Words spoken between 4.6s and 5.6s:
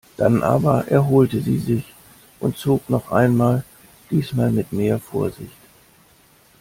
mehr Vorsicht.